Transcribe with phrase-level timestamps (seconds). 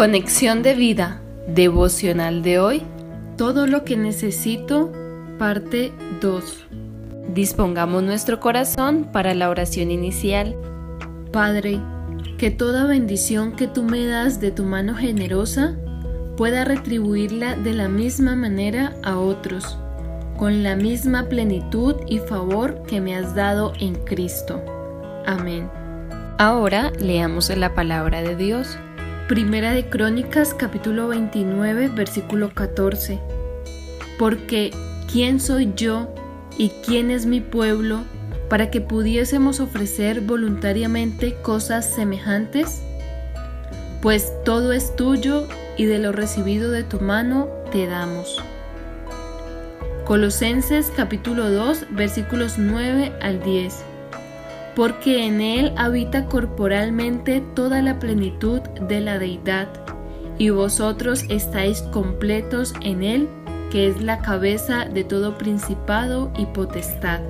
[0.00, 2.82] Conexión de vida devocional de hoy.
[3.36, 4.90] Todo lo que necesito,
[5.38, 5.92] parte
[6.22, 6.68] 2.
[7.34, 10.56] Dispongamos nuestro corazón para la oración inicial.
[11.32, 11.80] Padre,
[12.38, 15.76] que toda bendición que tú me das de tu mano generosa
[16.34, 19.76] pueda retribuirla de la misma manera a otros,
[20.38, 24.64] con la misma plenitud y favor que me has dado en Cristo.
[25.26, 25.68] Amén.
[26.38, 28.78] Ahora leamos la palabra de Dios.
[29.30, 33.20] Primera de Crónicas capítulo 29 versículo 14.
[34.18, 34.72] Porque
[35.08, 36.12] ¿quién soy yo
[36.58, 38.00] y quién es mi pueblo
[38.48, 42.82] para que pudiésemos ofrecer voluntariamente cosas semejantes?
[44.02, 48.42] Pues todo es tuyo y de lo recibido de tu mano te damos.
[50.06, 53.89] Colosenses capítulo 2 versículos 9 al 10
[54.74, 59.68] porque en Él habita corporalmente toda la plenitud de la deidad,
[60.38, 63.28] y vosotros estáis completos en Él,
[63.70, 67.20] que es la cabeza de todo principado y potestad.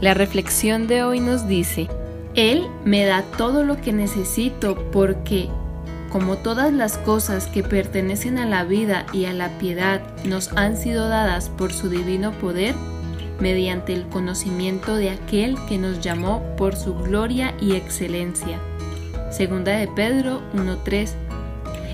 [0.00, 1.88] La reflexión de hoy nos dice,
[2.34, 5.48] Él me da todo lo que necesito porque,
[6.10, 10.76] como todas las cosas que pertenecen a la vida y a la piedad nos han
[10.76, 12.74] sido dadas por su divino poder,
[13.40, 18.60] mediante el conocimiento de aquel que nos llamó por su gloria y excelencia.
[19.30, 21.10] Segunda de Pedro 1.3.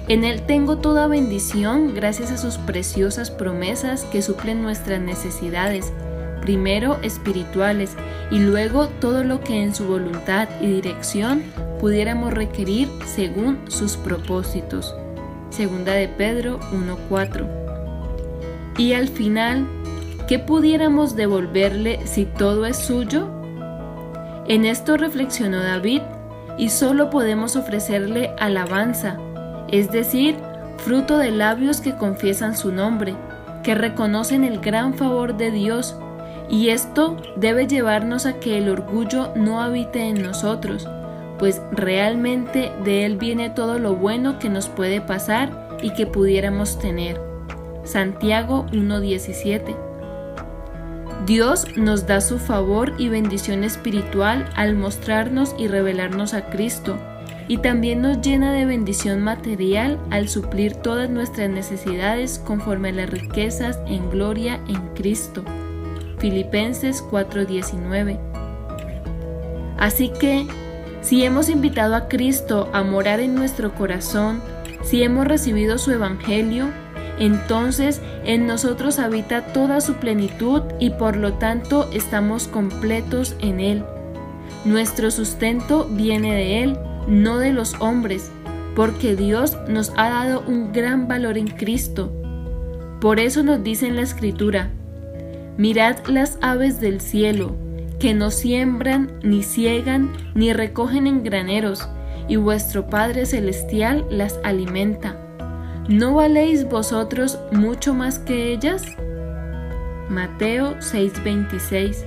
[0.08, 5.92] En Él tengo toda bendición gracias a sus preciosas promesas que suplen nuestras necesidades,
[6.40, 7.96] primero espirituales
[8.30, 11.42] y luego todo lo que en su voluntad y dirección
[11.80, 14.94] pudiéramos requerir según sus propósitos.
[15.50, 17.46] Segunda de Pedro 1.4.
[18.78, 19.66] Y al final
[20.32, 23.28] ¿Qué pudiéramos devolverle si todo es suyo?
[24.48, 26.00] En esto reflexionó David,
[26.56, 29.18] y solo podemos ofrecerle alabanza,
[29.68, 30.36] es decir,
[30.78, 33.14] fruto de labios que confiesan su nombre,
[33.62, 35.98] que reconocen el gran favor de Dios,
[36.48, 40.88] y esto debe llevarnos a que el orgullo no habite en nosotros,
[41.38, 46.78] pues realmente de él viene todo lo bueno que nos puede pasar y que pudiéramos
[46.78, 47.20] tener.
[47.84, 49.91] Santiago 1.17
[51.26, 56.98] Dios nos da su favor y bendición espiritual al mostrarnos y revelarnos a Cristo,
[57.46, 63.10] y también nos llena de bendición material al suplir todas nuestras necesidades conforme a las
[63.10, 65.44] riquezas en gloria en Cristo.
[66.18, 68.18] Filipenses 4:19.
[69.78, 70.46] Así que,
[71.02, 74.40] si hemos invitado a Cristo a morar en nuestro corazón,
[74.82, 76.68] si hemos recibido su Evangelio,
[77.24, 83.84] entonces en nosotros habita toda su plenitud y por lo tanto estamos completos en Él.
[84.64, 88.32] Nuestro sustento viene de Él, no de los hombres,
[88.74, 92.12] porque Dios nos ha dado un gran valor en Cristo.
[93.00, 94.70] Por eso nos dice en la Escritura,
[95.56, 97.54] mirad las aves del cielo,
[98.00, 101.88] que no siembran, ni ciegan, ni recogen en graneros,
[102.26, 105.21] y vuestro Padre Celestial las alimenta.
[105.88, 108.84] ¿No valéis vosotros mucho más que ellas?
[110.08, 112.04] Mateo 6:26